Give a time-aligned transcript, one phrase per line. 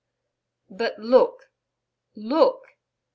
[0.67, 1.45] 'But look
[2.15, 2.69] look!'